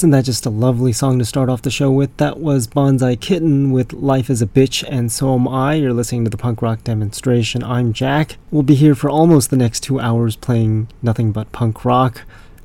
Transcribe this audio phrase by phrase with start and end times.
[0.00, 2.16] wasn't that just a lovely song to start off the show with?
[2.16, 5.74] That was Bonsai Kitten with Life is a Bitch, and so am I.
[5.74, 7.62] You're listening to the punk rock demonstration.
[7.62, 8.38] I'm Jack.
[8.50, 12.22] We'll be here for almost the next two hours playing nothing but punk rock,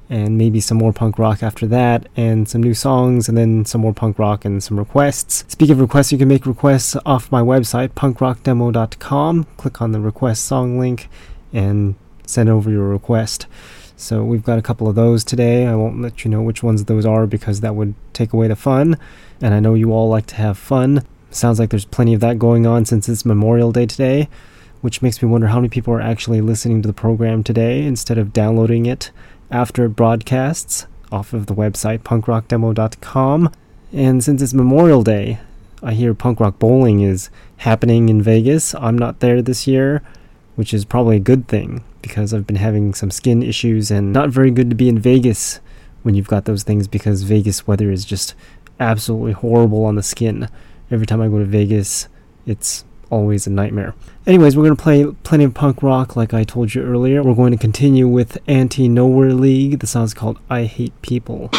[0.10, 3.82] and maybe some more punk rock after that, and some new songs, and then some
[3.82, 5.44] more punk rock and some requests.
[5.50, 9.44] Speaking of requests, you can make requests off my website, punkrockdemo.com.
[9.58, 11.10] Click on the request song link
[11.52, 11.96] and
[12.26, 13.46] send over your request.
[13.98, 15.66] So we've got a couple of those today.
[15.68, 18.56] I won't let you know which ones those are because that would take away the
[18.56, 18.98] fun.
[19.42, 21.06] And I know you all like to have fun.
[21.32, 24.28] Sounds like there's plenty of that going on since it's Memorial Day today,
[24.82, 28.18] which makes me wonder how many people are actually listening to the program today instead
[28.18, 29.12] of downloading it
[29.50, 33.52] after it broadcasts off of the website punkrockdemo.com.
[33.94, 35.40] And since it's Memorial Day,
[35.82, 38.76] I hear punk rock bowling is happening in Vegas.
[38.76, 40.02] I'm not there this year,
[40.56, 44.30] which is probably a good thing because I've been having some skin issues and not
[44.30, 45.60] very good to be in Vegas
[46.04, 48.36] when you've got those things because Vegas weather is just
[48.80, 50.48] absolutely horrible on the skin.
[50.92, 52.08] Every time I go to Vegas,
[52.46, 53.96] it's always a nightmare.
[54.28, 57.24] Anyways, we're going to play plenty of punk rock like I told you earlier.
[57.24, 59.80] We're going to continue with Anti Nowhere League.
[59.80, 61.50] The song's called I Hate People.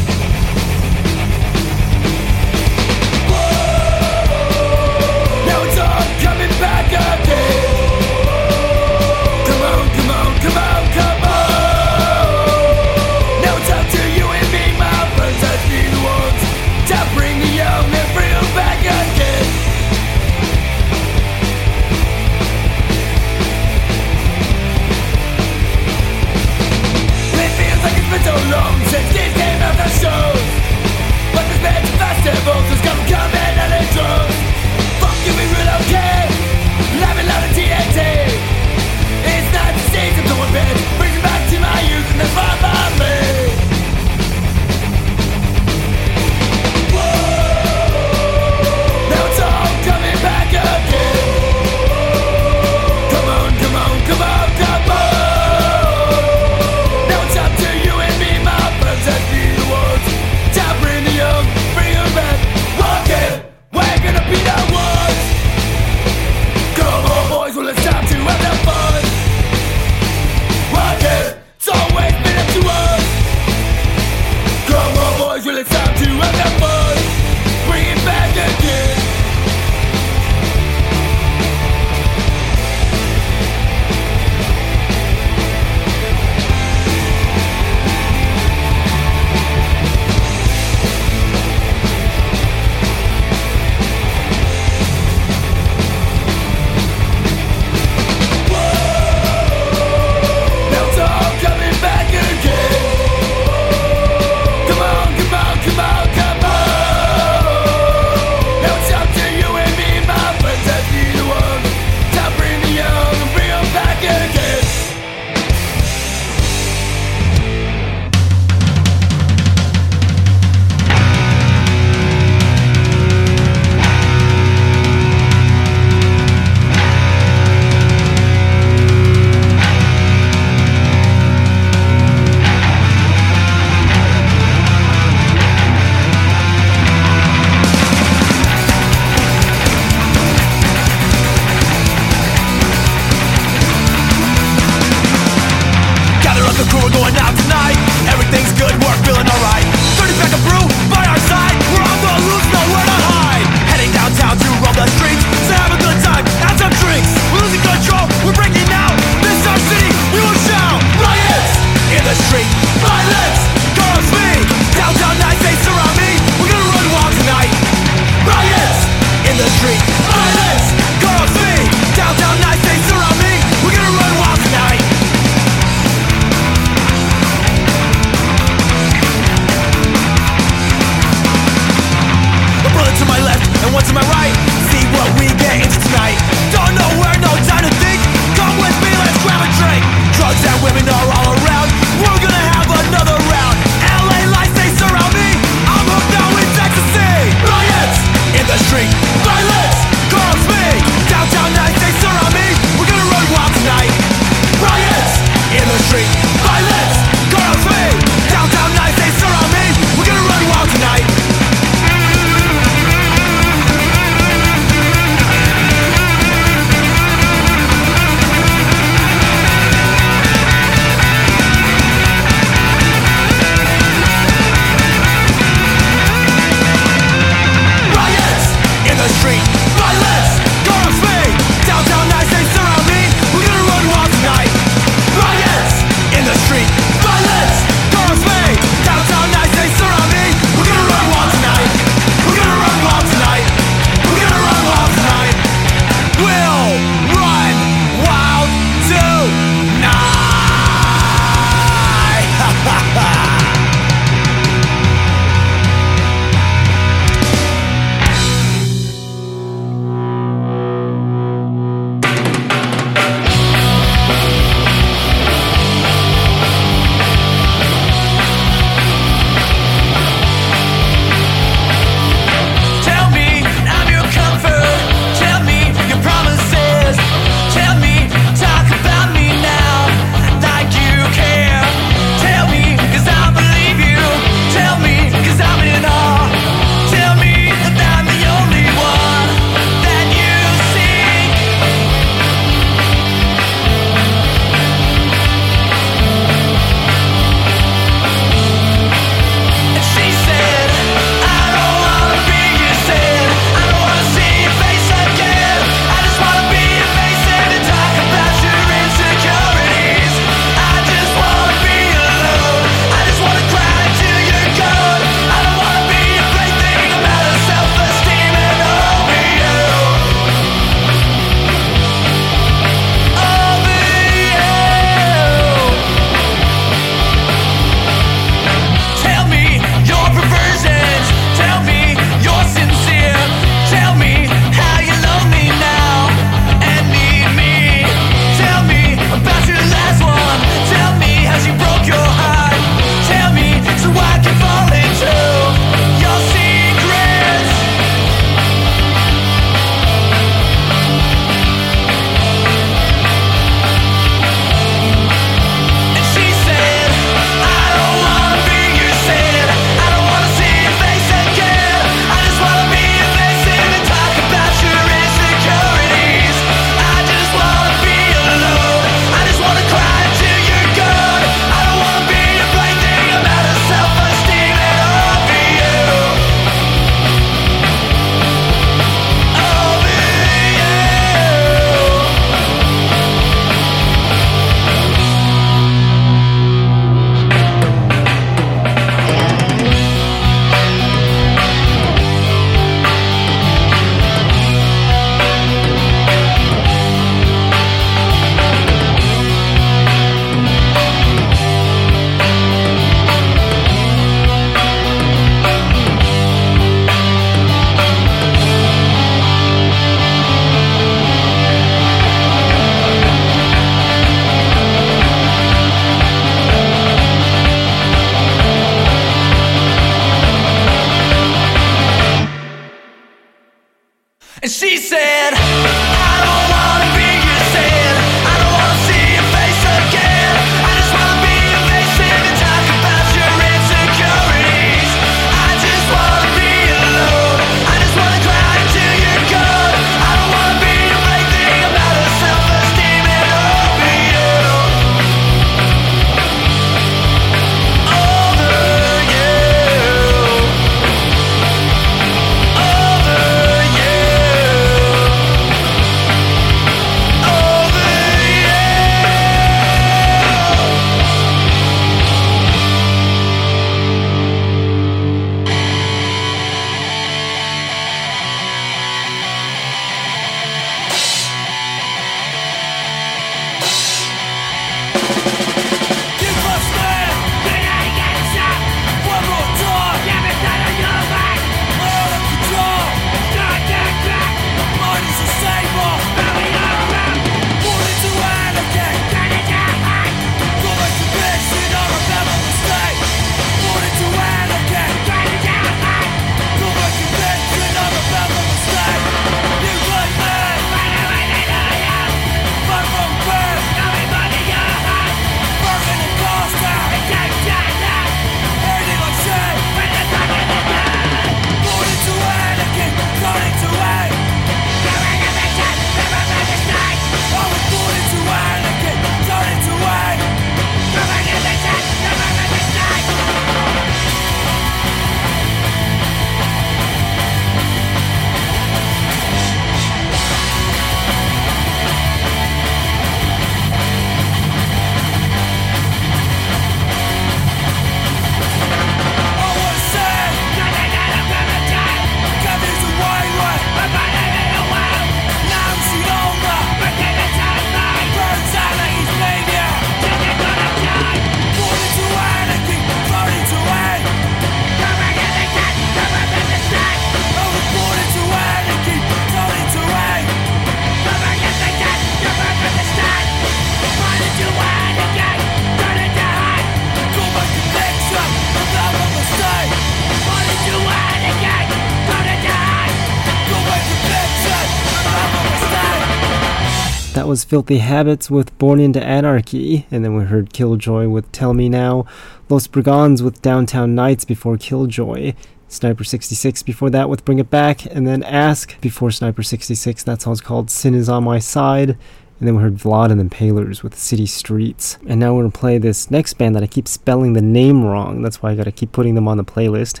[577.38, 581.68] was Filthy Habits with Born into Anarchy, and then we heard Killjoy with Tell Me
[581.68, 582.04] Now,
[582.48, 585.34] Los Brigands with Downtown Nights before Killjoy,
[585.68, 590.26] Sniper 66 before that with Bring It Back, and then Ask before Sniper 66, that
[590.26, 593.84] it's called Sin Is On My Side, and then we heard Vlad and then Palers
[593.84, 594.98] with City Streets.
[595.06, 598.20] And now we're gonna play this next band that I keep spelling the name wrong,
[598.20, 600.00] that's why I gotta keep putting them on the playlist,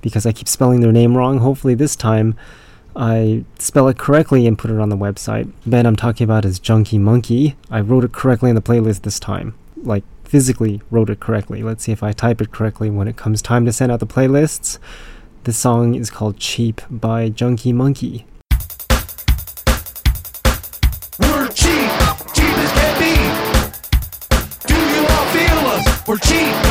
[0.00, 1.40] because I keep spelling their name wrong.
[1.40, 2.34] Hopefully this time
[2.96, 5.52] I spell it correctly and put it on the website.
[5.64, 7.56] The band I'm talking about is Junkie Monkey.
[7.70, 9.54] I wrote it correctly in the playlist this time.
[9.76, 11.62] Like, physically wrote it correctly.
[11.62, 14.06] Let's see if I type it correctly when it comes time to send out the
[14.06, 14.78] playlists.
[15.44, 18.26] The song is called Cheap by Junkie Monkey.
[21.20, 21.90] We're cheap,
[22.34, 23.14] cheap as can be.
[24.66, 26.06] Do you all feel us?
[26.06, 26.67] We're cheap.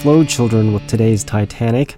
[0.00, 1.96] Slow Children with today's Titanic.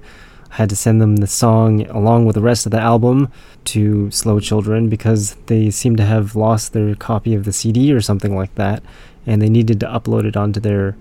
[0.51, 3.31] I had to send them the song along with the rest of the album
[3.67, 8.01] to Slow Children because they seem to have lost their copy of the CD or
[8.01, 8.83] something like that,
[9.25, 10.97] and they needed to upload it onto their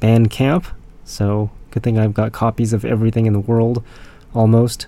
[0.00, 0.64] Bandcamp.
[1.04, 3.84] So, good thing I've got copies of everything in the world,
[4.32, 4.86] almost.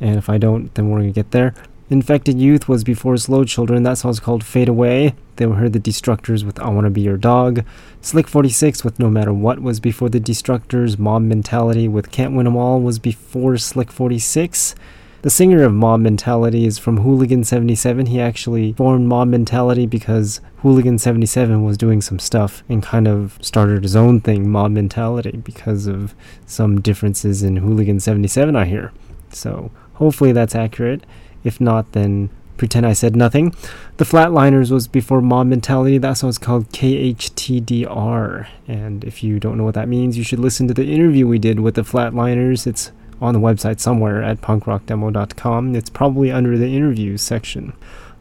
[0.00, 1.52] And if I don't, then we're gonna get there.
[1.90, 3.82] Infected Youth was before Slow Children.
[3.82, 5.16] That song's called Fade Away.
[5.34, 7.64] They heard the Destructors with I Wanna Be Your Dog.
[8.00, 11.00] Slick 46 with No Matter What was before the Destructors.
[11.00, 14.76] Mob Mentality with Can't Win 'Em All was before Slick 46.
[15.22, 18.06] The singer of Mob Mentality is from Hooligan 77.
[18.06, 23.36] He actually formed Mob Mentality because Hooligan 77 was doing some stuff and kind of
[23.40, 26.14] started his own thing, Mob Mentality, because of
[26.46, 28.92] some differences in Hooligan 77, I hear.
[29.30, 31.04] So hopefully that's accurate.
[31.44, 33.54] If not, then pretend I said nothing.
[33.96, 35.96] The Flatliners was before Mob Mentality.
[35.96, 38.48] That song's called KHTDR.
[38.68, 41.38] And if you don't know what that means, you should listen to the interview we
[41.38, 42.66] did with the Flatliners.
[42.66, 45.74] It's on the website somewhere at punkrockdemo.com.
[45.74, 47.72] It's probably under the interviews section,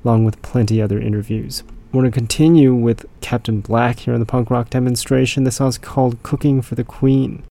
[0.06, 1.64] along with plenty other interviews.
[1.92, 5.44] We're going to continue with Captain Black here on the punk rock demonstration.
[5.44, 7.44] This song's called Cooking for the Queen.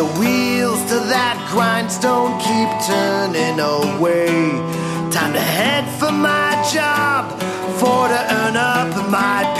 [0.00, 4.48] The wheels to that grindstone keep turning away.
[5.12, 7.38] Time to head for my job,
[7.78, 9.59] for to earn up my pay.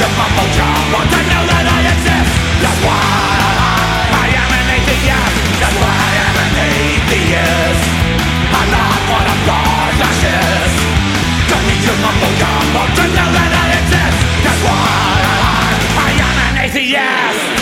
[0.00, 0.48] your bubble
[0.96, 2.32] Want to know that I exist.
[2.64, 3.04] That's why
[4.16, 5.36] I am an atheist.
[5.60, 7.84] That's why I am an atheist.
[8.48, 9.36] I'm not gonna
[13.12, 14.18] know that I exist.
[14.40, 14.80] That's why
[16.00, 17.59] I am an atheist.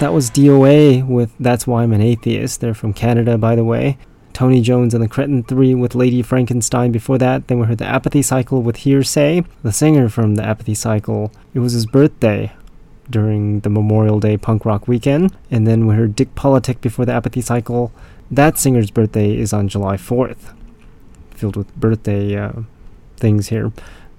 [0.00, 2.62] That was DOA with That's Why I'm an Atheist.
[2.62, 3.98] They're from Canada, by the way.
[4.32, 7.48] Tony Jones and the Cretin 3 with Lady Frankenstein before that.
[7.48, 9.44] Then we heard the Apathy Cycle with Hearsay.
[9.62, 12.50] The singer from the Apathy Cycle, it was his birthday
[13.10, 15.36] during the Memorial Day punk rock weekend.
[15.50, 17.92] And then we heard Dick Politic before the Apathy Cycle.
[18.30, 20.54] That singer's birthday is on July 4th.
[21.32, 22.52] Filled with birthday uh,
[23.18, 23.70] things here.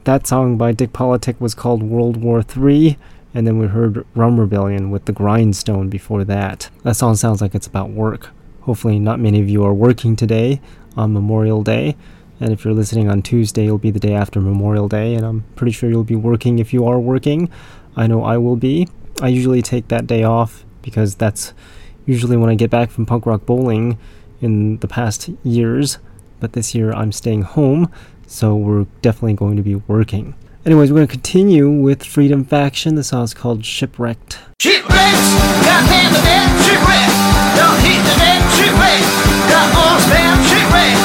[0.03, 2.99] That song by Dick Politic was called World War III
[3.33, 6.69] and then we heard Rum Rebellion with The Grindstone before that.
[6.83, 8.29] That song sounds like it's about work.
[8.61, 10.61] Hopefully, not many of you are working today
[10.95, 11.95] on Memorial Day.
[12.39, 15.43] And if you're listening on Tuesday, it'll be the day after Memorial Day, and I'm
[15.55, 17.49] pretty sure you'll be working if you are working.
[17.95, 18.87] I know I will be.
[19.21, 21.53] I usually take that day off because that's
[22.05, 23.97] usually when I get back from punk rock bowling
[24.41, 25.99] in the past years.
[26.39, 27.91] But this year I'm staying home,
[28.25, 30.33] so we're definitely going to be working.
[30.63, 32.93] Anyways, we're going to continue with Freedom Faction.
[32.93, 34.37] The song's called Shipwrecked.
[34.61, 35.27] Shipwrecks,
[35.65, 37.09] goddamn the dead shipwreck.
[37.57, 39.01] Don't hit the dead shipwreck.
[39.49, 40.97] Got all spam shipwreck.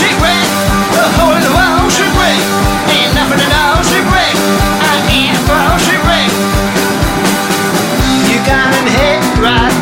[0.00, 0.48] Shipwreck,
[0.96, 2.40] the hole in the wall shipwreck.
[2.88, 4.32] Ain't nothing at all shipwreck.
[4.80, 4.96] I
[5.44, 6.32] for shipwreck.
[8.32, 8.72] You got
[9.44, 9.76] right.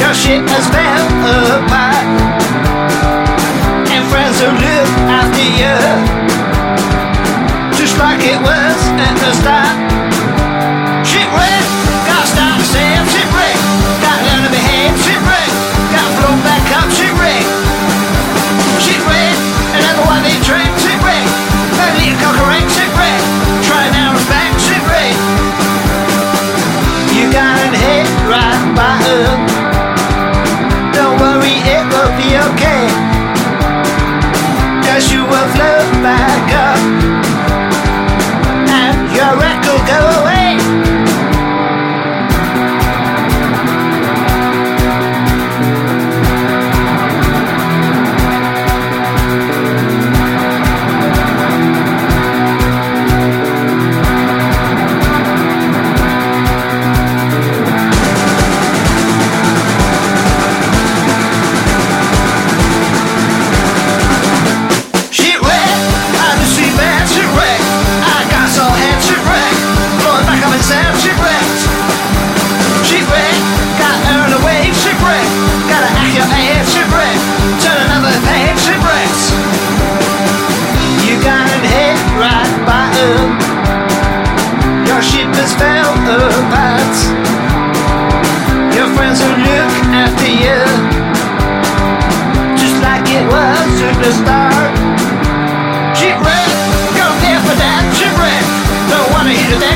[0.00, 0.14] Your
[0.48, 2.37] has fell apart.
[4.38, 5.74] Who look after you
[7.76, 9.97] just like it was at the start.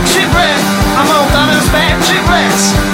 [0.07, 0.61] Shipwreck.
[0.99, 2.92] I'm all done and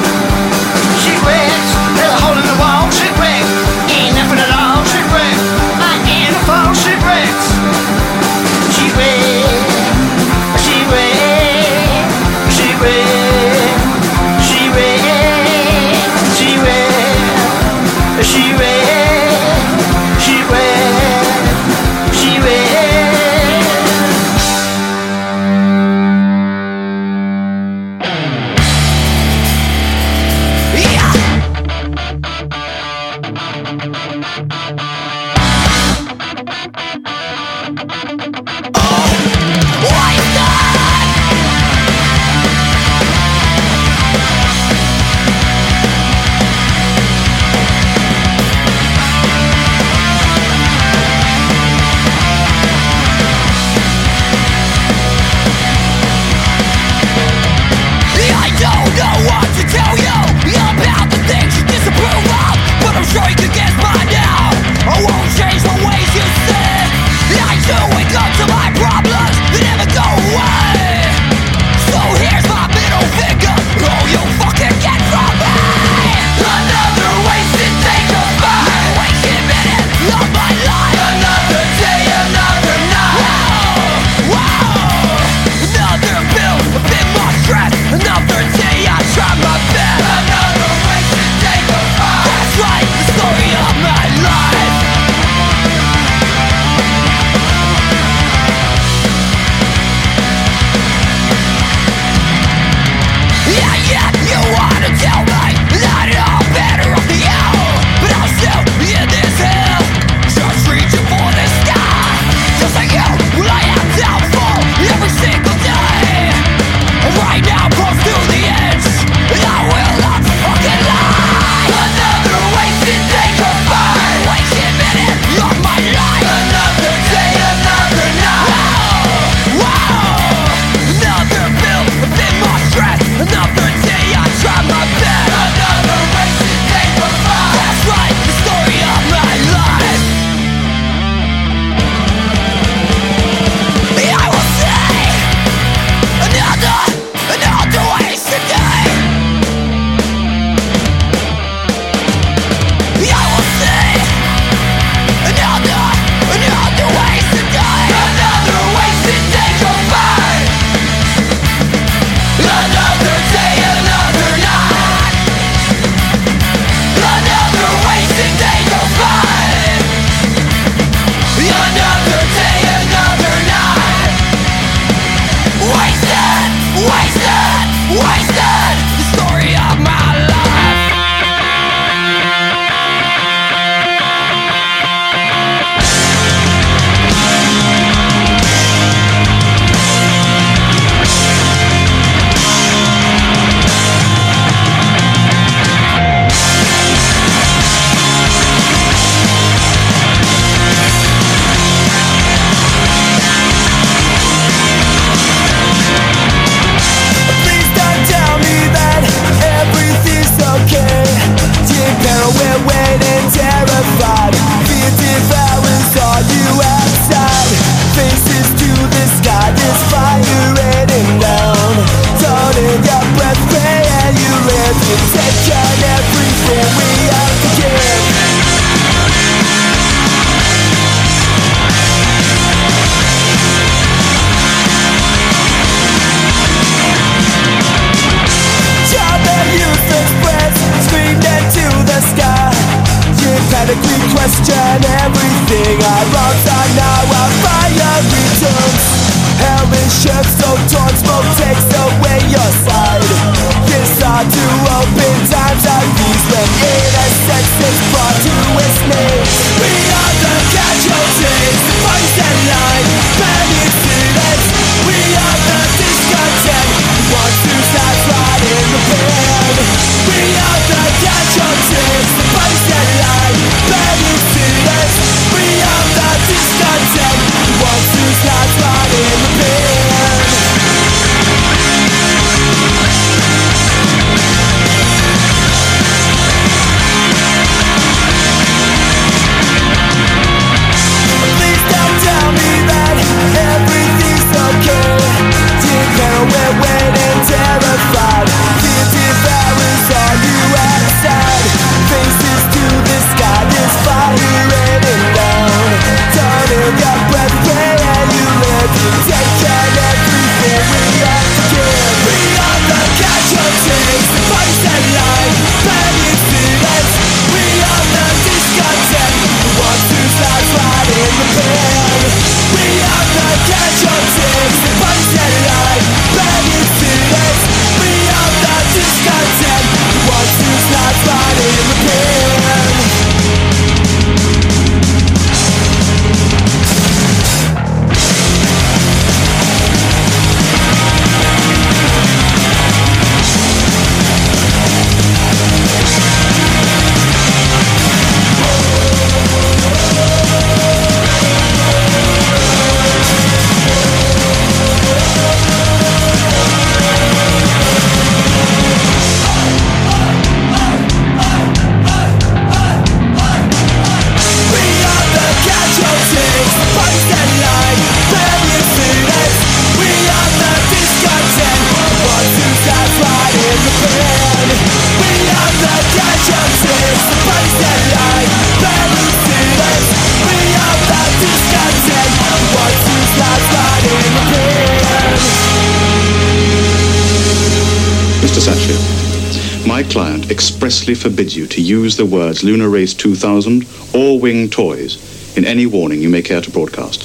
[390.98, 393.64] forbids you to use the words Lunar Race 2000
[393.94, 397.04] or Wing Toys in any warning you may care to broadcast.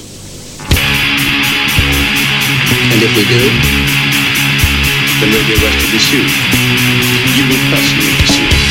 [2.92, 3.40] And if we do,
[5.20, 6.32] then Radio West will be sued.
[7.38, 8.63] You will personally be sued.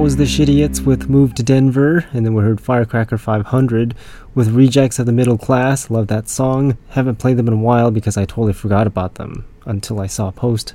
[0.00, 3.94] was the Shitty with Move to Denver, and then we heard Firecracker 500
[4.34, 5.90] with Rejects of the Middle Class.
[5.90, 6.78] Love that song.
[6.88, 10.28] Haven't played them in a while because I totally forgot about them until I saw
[10.28, 10.72] a post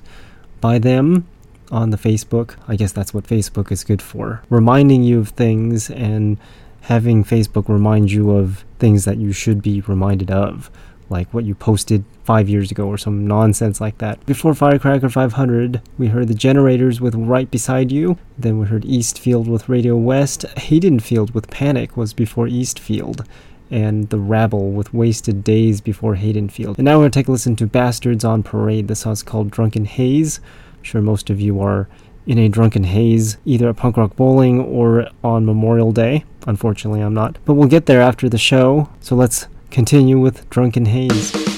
[0.62, 1.28] by them
[1.72, 2.56] on the Facebook.
[2.68, 6.38] I guess that's what Facebook is good for reminding you of things and
[6.82, 10.70] having Facebook remind you of things that you should be reminded of
[11.10, 14.26] like what you posted five years ago or some nonsense like that.
[14.26, 19.48] Before Firecracker 500, we heard the generators with Right Beside You, then we heard Eastfield
[19.48, 23.28] with Radio West, Haydenfield with Panic was before Eastfield,
[23.70, 26.78] and The Rabble with Wasted Days before Haydenfield.
[26.78, 28.88] And now we're going to take a listen to Bastards on Parade.
[28.88, 30.40] The song's called Drunken Haze.
[30.78, 31.88] I'm sure most of you are
[32.28, 36.24] in a drunken haze, either at punk rock bowling or on Memorial Day.
[36.48, 37.38] Unfortunately, I'm not.
[37.46, 41.55] But we'll get there after the show, so let's Continue with Drunken Haze.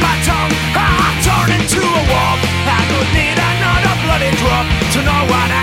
[0.00, 0.52] my tongue.
[0.74, 2.38] I turn into a wolf.
[2.64, 5.59] I don't need another bloody drop To know what I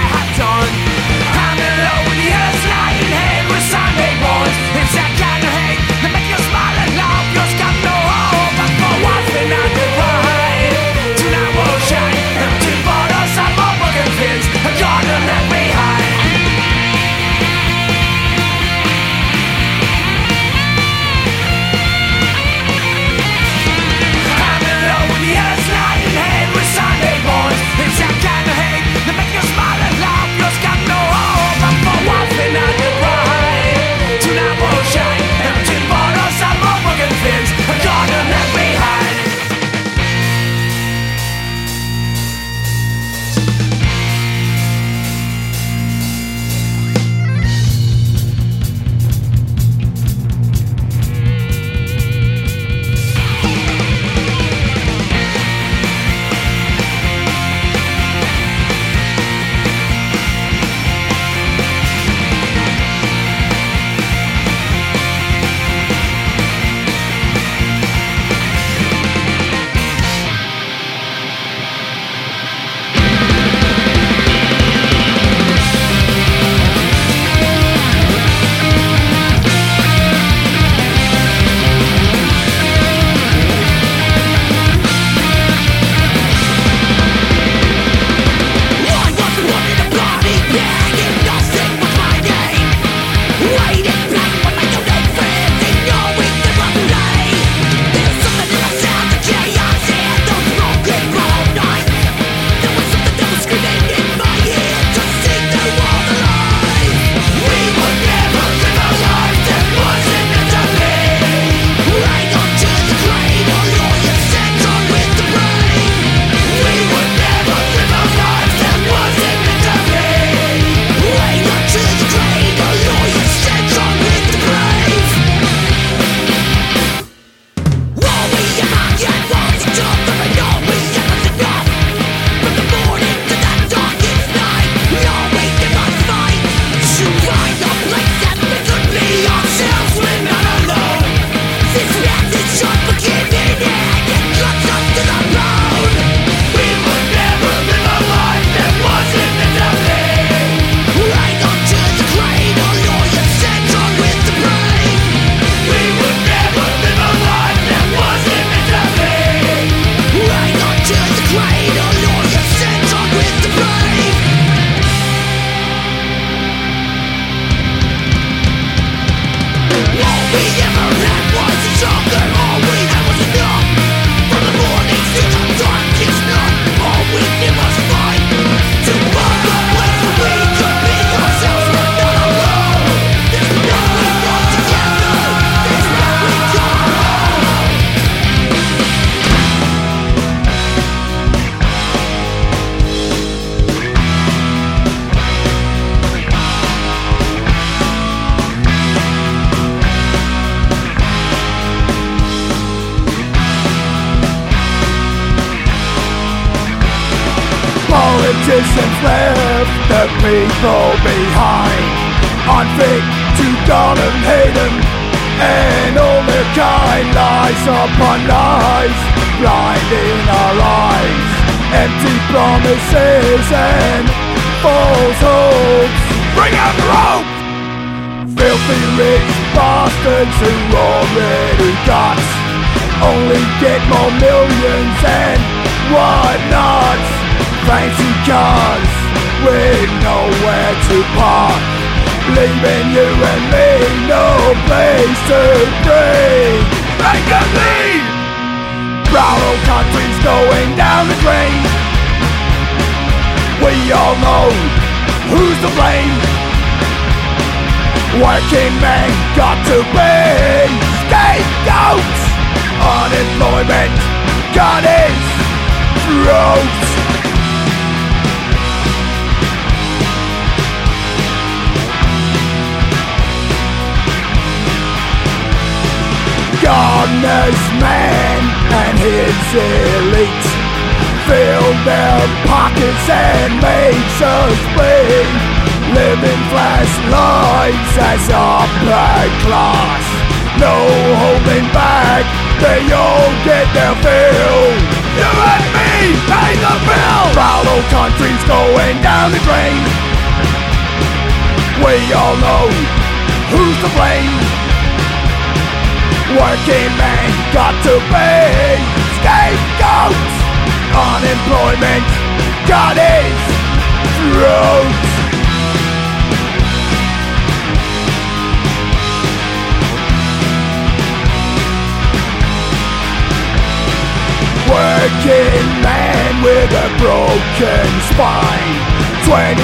[325.08, 328.76] Working man with a broken spine.
[329.24, 329.64] 25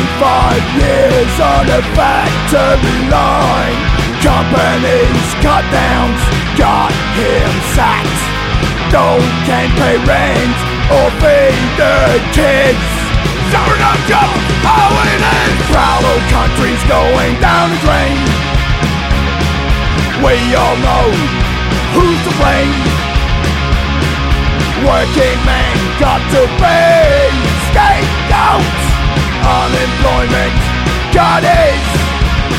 [0.79, 3.79] years on a factory line.
[4.23, 6.23] Companies cut downs
[6.55, 8.23] got him sacked.
[8.87, 10.57] Don't can pay rent
[10.95, 12.87] or feed the kids.
[13.51, 14.31] Summer no job,
[14.63, 15.59] how it is.
[15.75, 18.15] Proud country's going down the drain.
[20.23, 21.05] We all know
[21.99, 23.12] who's to blame
[24.83, 27.31] Working man got to pay
[27.71, 28.83] scapegoats.
[29.39, 30.55] Unemployment
[31.15, 31.87] got its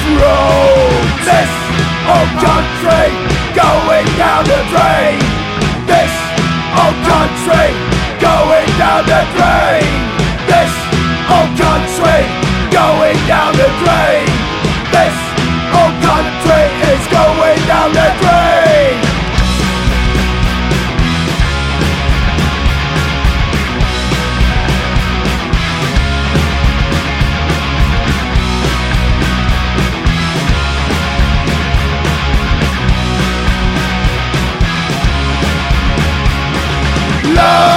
[0.08, 1.52] throat This
[2.08, 3.12] old country
[3.52, 5.20] going down the drain.
[5.84, 6.14] This
[6.80, 7.68] old country
[8.24, 9.92] going down the drain.
[10.48, 10.72] This
[11.28, 12.24] old country
[12.72, 14.23] going down the drain
[37.34, 37.73] La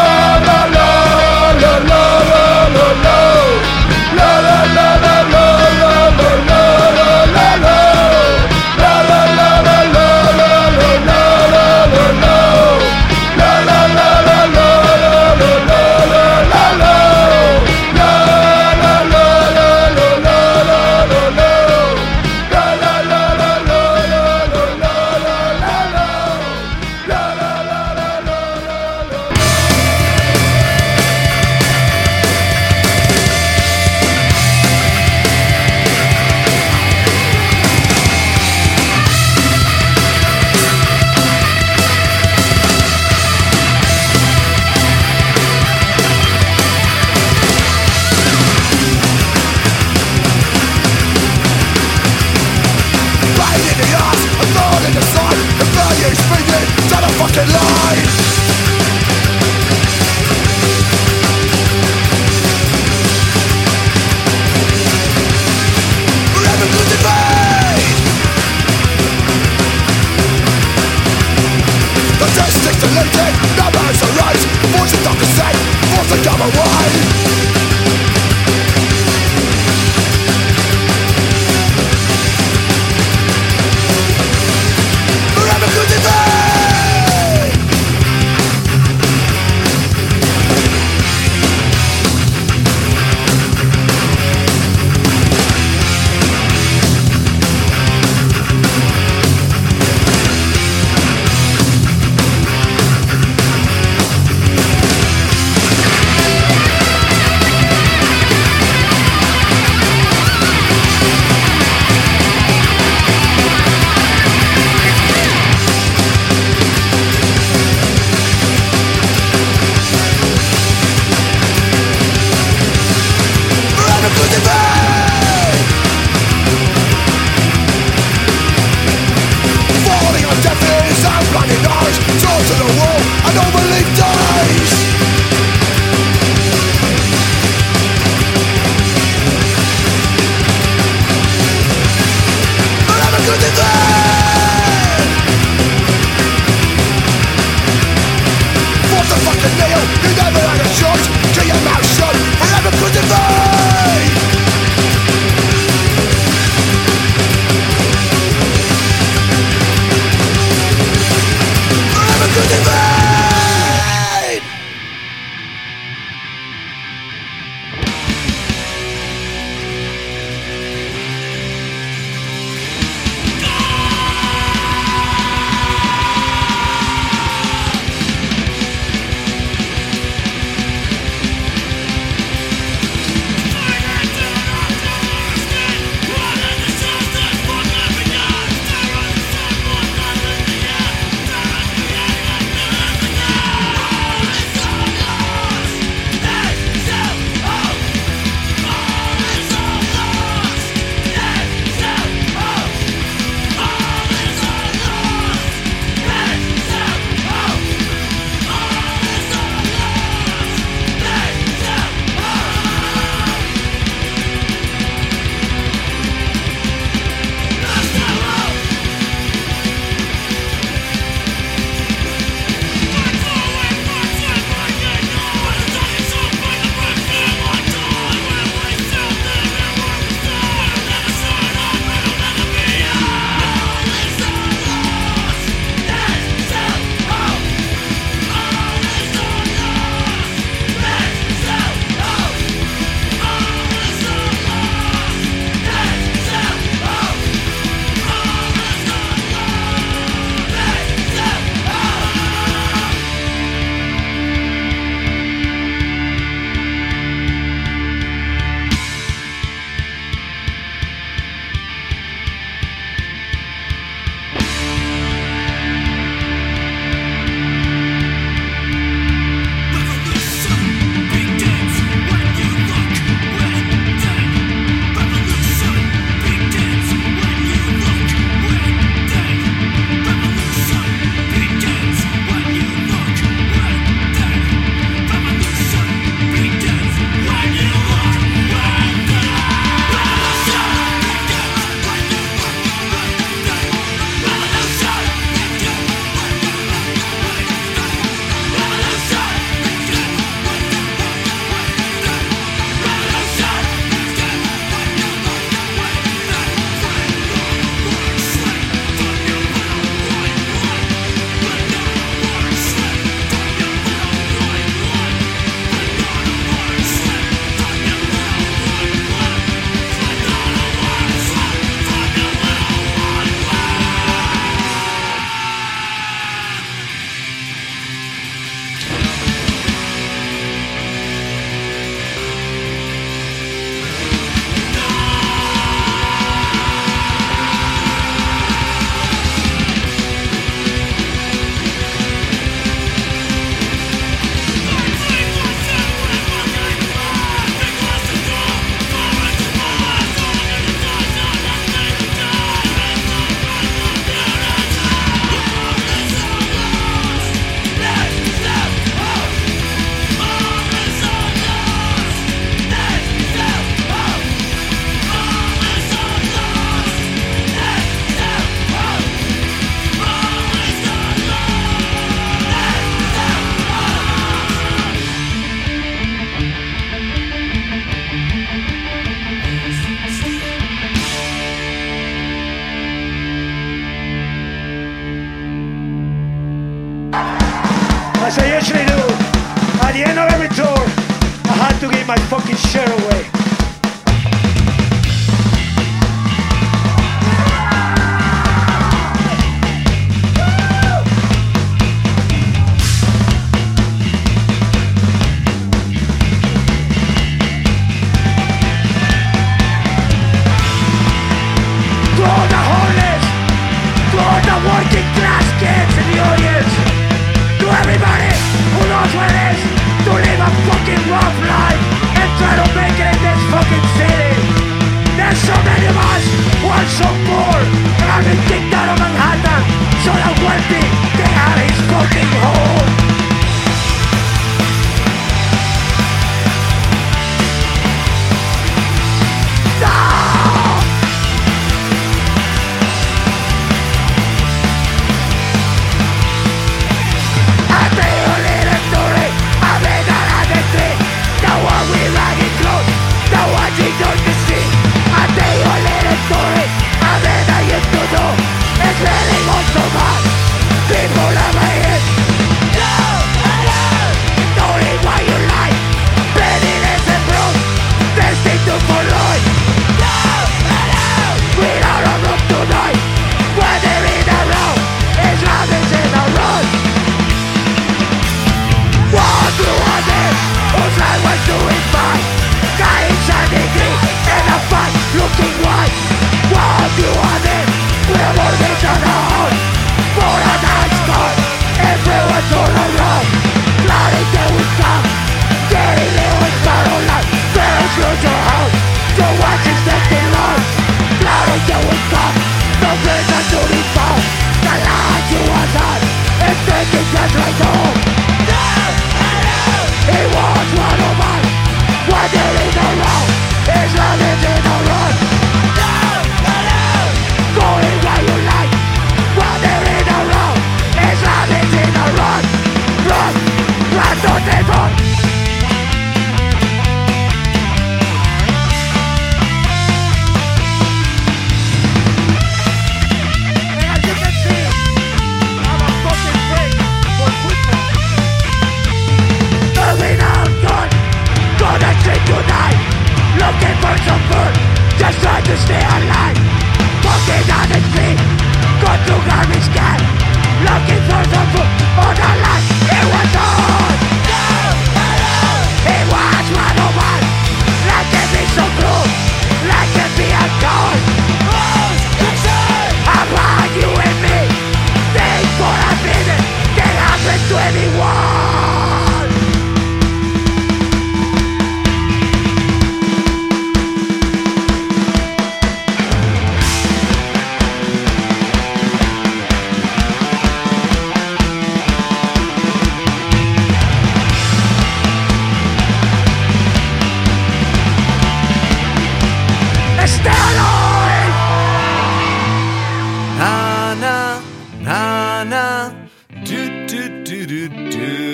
[596.87, 598.26] do do do do.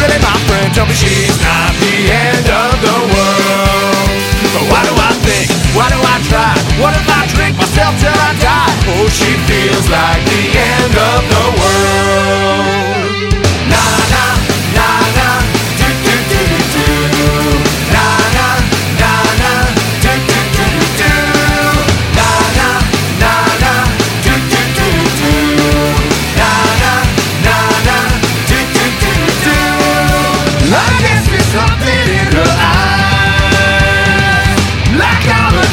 [0.00, 0.68] really my friend?
[0.74, 4.10] Tell me she's not the end of the world.
[4.54, 5.46] But why do I think?
[5.76, 6.54] Why do I try?
[6.80, 8.72] What if I drink myself till I die?
[8.94, 12.53] Oh, she feels like the end of the world.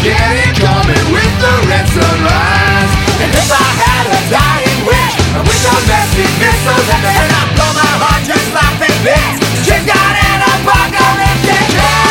[0.02, 2.92] get it coming with the red sunrise.
[3.22, 7.06] And if I had a dying wish, I wish I left it this so that
[7.06, 9.38] I blow my heart just like they blitz.
[9.62, 12.02] She's got an apocalyptic dress.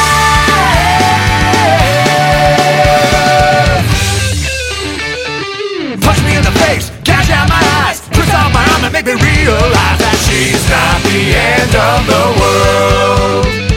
[5.99, 9.07] Punch me in the face, gouge out my eyes, twist out my arm and make
[9.07, 13.70] me realize that she's not the end of the world.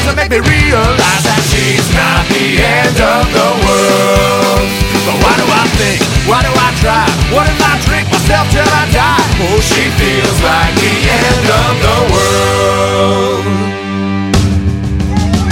[0.00, 4.66] Breath and make me realize that she's not the end of the world.
[5.04, 6.00] But why do I think?
[6.28, 7.04] Why do I try?
[7.32, 9.24] What if I drink myself till I die?
[9.44, 13.44] Oh, she feels like the end of the world.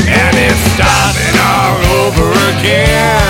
[0.08, 3.27] And it's starting all over again.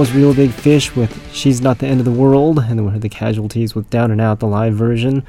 [0.00, 2.90] Was Real Big Fish with She's Not the End of the World, and then we
[2.90, 5.26] heard the Casualties with Down and Out, the live version.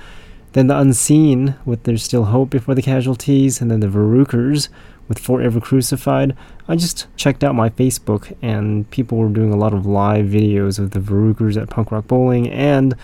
[0.53, 4.69] Then the Unseen with There's Still Hope Before the Casualties, and then the Varukers
[5.10, 6.38] with Forever Crucified.
[6.69, 10.80] I just checked out my Facebook, and people were doing a lot of live videos
[10.80, 12.95] of the Varukers at Punk Rock Bowling and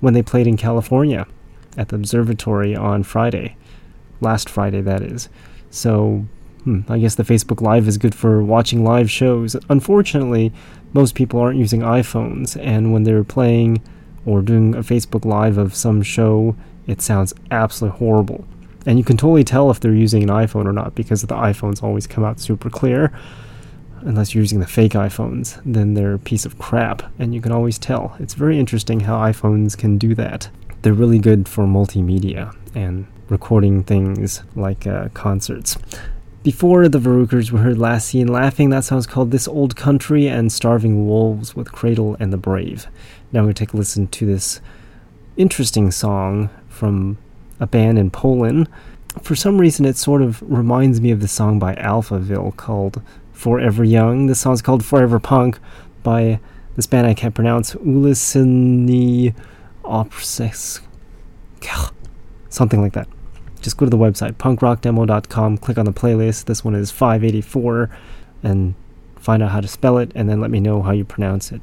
[0.00, 1.24] when they played in California
[1.78, 3.54] at the observatory on Friday.
[4.20, 5.28] Last Friday, that is.
[5.70, 6.26] So
[6.64, 9.56] Hmm, I guess the Facebook Live is good for watching live shows.
[9.68, 10.52] Unfortunately,
[10.92, 13.82] most people aren't using iPhones, and when they're playing
[14.24, 16.54] or doing a Facebook Live of some show,
[16.86, 18.44] it sounds absolutely horrible.
[18.86, 21.82] And you can totally tell if they're using an iPhone or not because the iPhones
[21.82, 23.12] always come out super clear.
[24.00, 27.52] Unless you're using the fake iPhones, then they're a piece of crap, and you can
[27.52, 28.16] always tell.
[28.20, 30.48] It's very interesting how iPhones can do that.
[30.82, 35.76] They're really good for multimedia and recording things like uh, concerts.
[36.42, 38.70] Before the Varukers, were heard Last Seen Laughing.
[38.70, 42.88] That song's called This Old Country and Starving Wolves with Cradle and the Brave.
[43.30, 44.60] Now we're going to take a listen to this
[45.36, 47.18] interesting song from
[47.60, 48.68] a band in Poland.
[49.20, 53.00] For some reason, it sort of reminds me of the song by Alphaville called
[53.32, 54.26] Forever Young.
[54.26, 55.60] This song's called Forever Punk
[56.02, 56.40] by
[56.74, 59.32] this band I can't pronounce, Ulysyny
[59.84, 60.80] Opses.
[62.48, 63.06] Something like that
[63.62, 66.46] just go to the website punkrockdemo.com click on the playlist.
[66.46, 67.90] This one is 584
[68.42, 68.74] and
[69.16, 71.62] find out how to spell it and then let me know how you pronounce it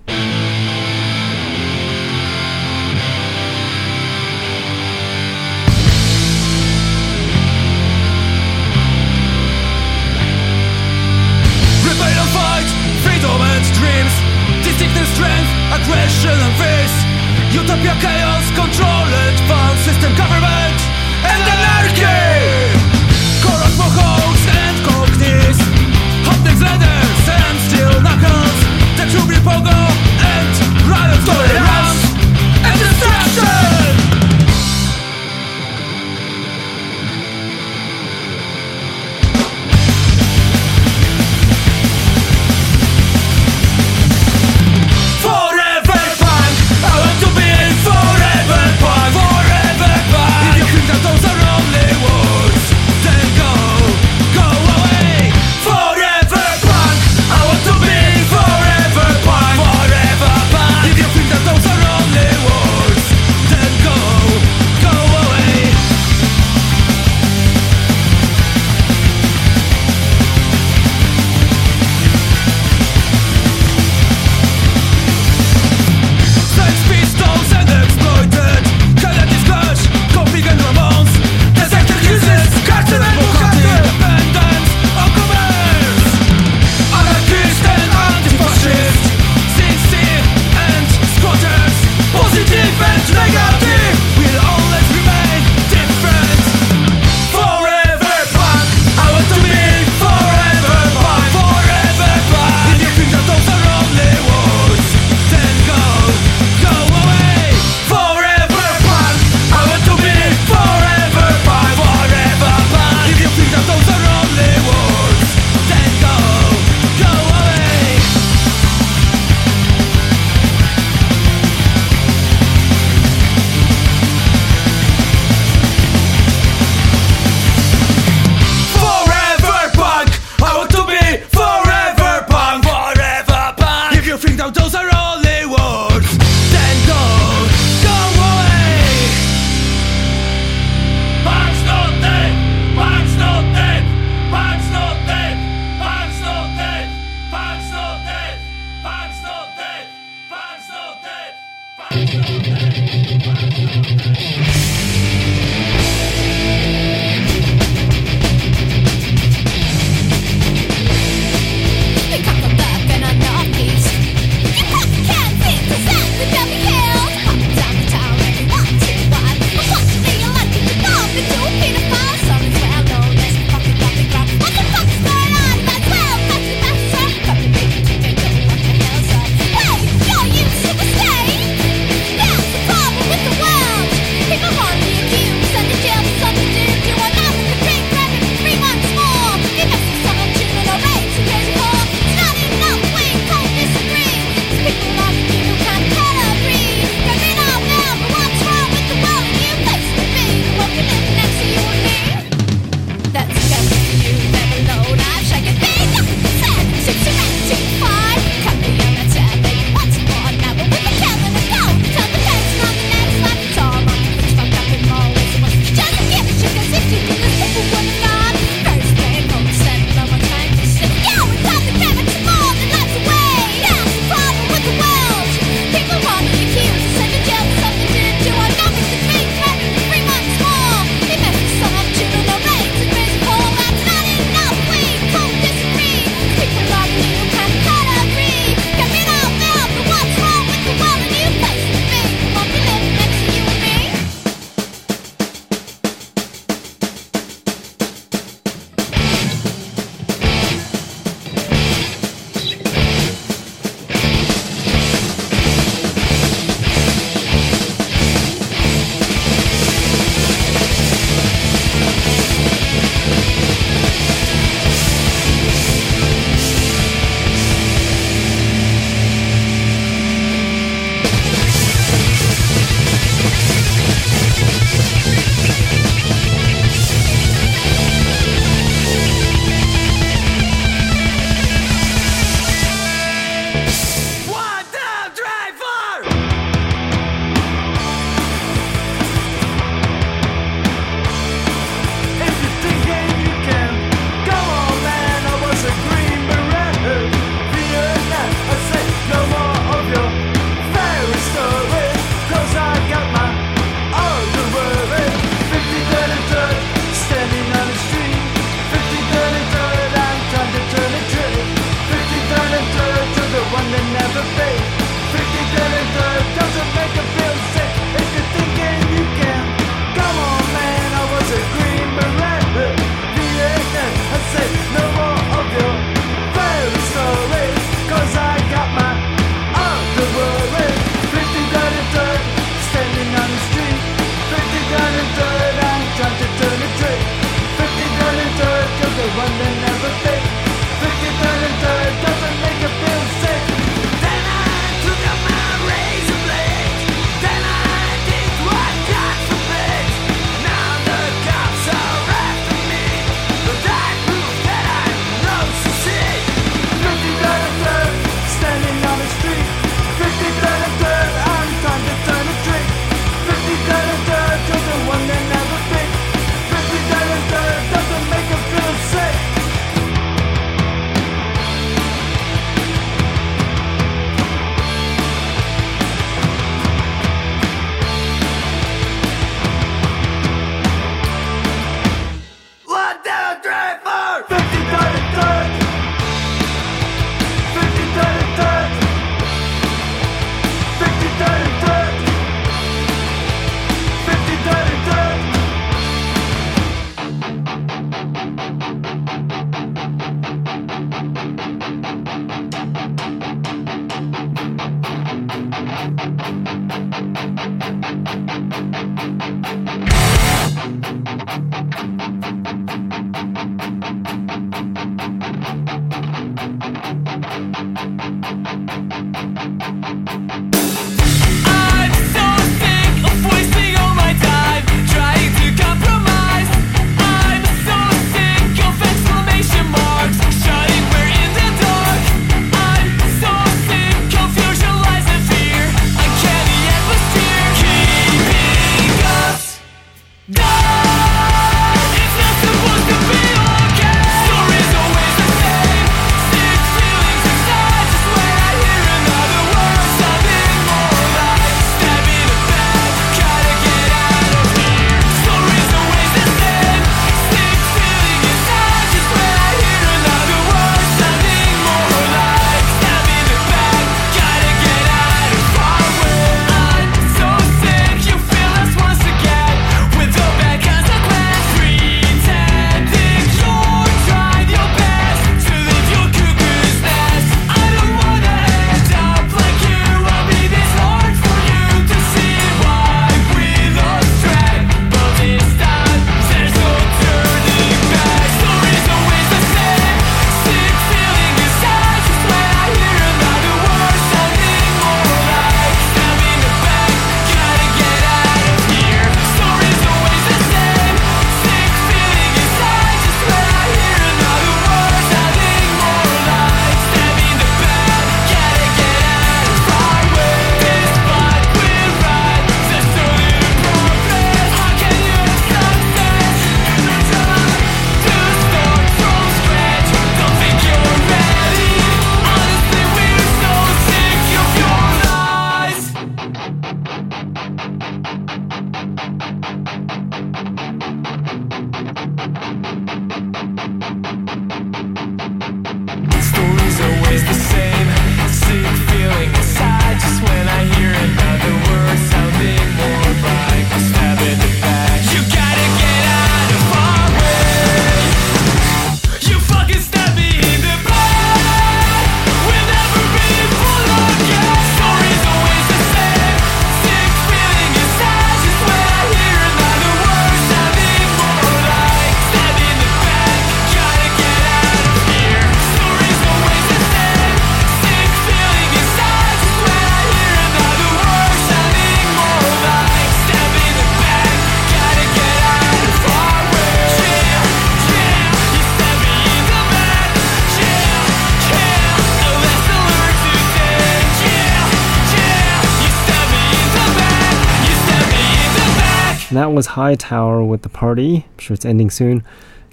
[589.59, 591.25] was Hightower with the party.
[591.29, 592.23] I'm sure it's ending soon.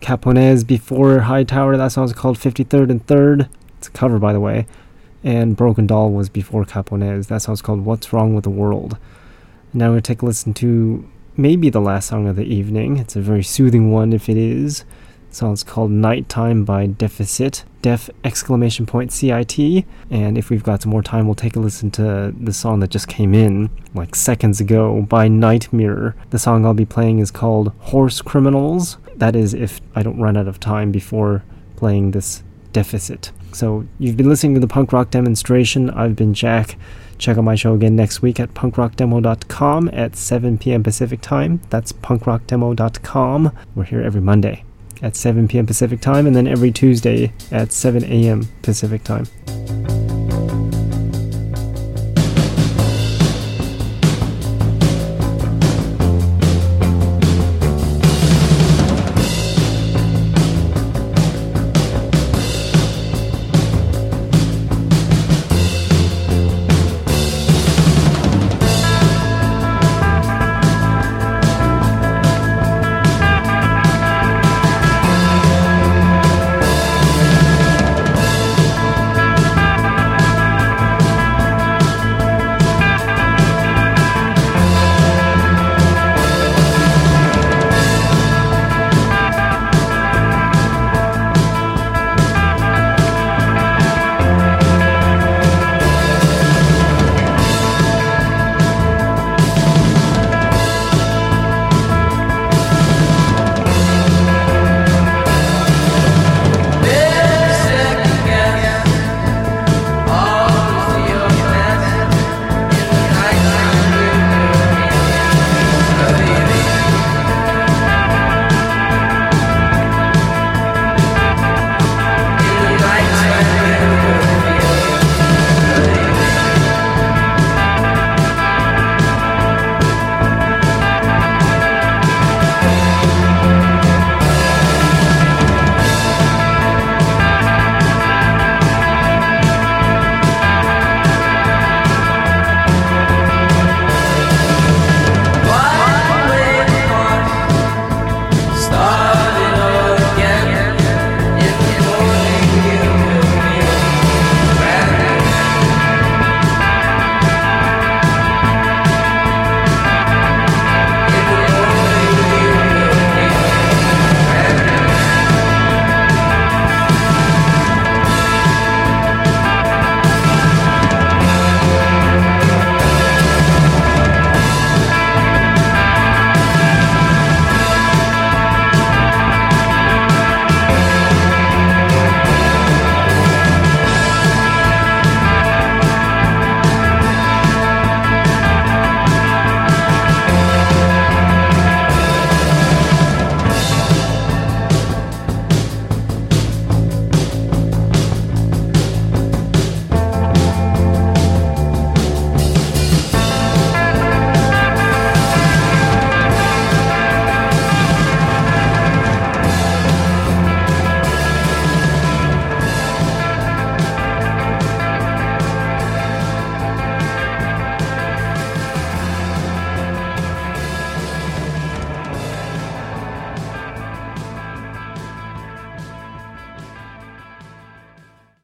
[0.00, 1.76] Caponez before Hightower.
[1.76, 3.48] That song's called 53rd and 3rd.
[3.78, 4.68] It's a cover, by the way.
[5.24, 7.26] And Broken Doll was before Caponez.
[7.26, 8.98] That song's called What's Wrong with the World.
[9.74, 12.98] Now we're going to take a listen to maybe the last song of the evening.
[12.98, 14.84] It's a very soothing one if it is
[15.36, 19.84] song's called Nighttime by Deficit, def exclamation point CIT.
[20.10, 22.90] And if we've got some more time, we'll take a listen to the song that
[22.90, 26.16] just came in, like seconds ago, by Nightmare.
[26.30, 28.96] The song I'll be playing is called Horse Criminals.
[29.14, 31.44] That is, if I don't run out of time before
[31.76, 32.42] playing this
[32.72, 33.30] deficit.
[33.52, 35.90] So you've been listening to the punk rock demonstration.
[35.90, 36.76] I've been Jack.
[37.18, 40.82] Check out my show again next week at punkrockdemo.com at 7 p.m.
[40.82, 41.60] Pacific time.
[41.70, 43.52] That's punkrockdemo.com.
[43.74, 44.64] We're here every Monday
[45.02, 45.66] at 7 p.m.
[45.66, 48.48] Pacific time, and then every Tuesday at 7 a.m.
[48.62, 49.26] Pacific time.